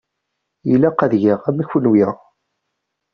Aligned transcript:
Ilaq 0.73 0.99
ad 1.05 1.13
geɣ 1.23 1.41
am 1.49 1.59
kunwi. 1.69 2.05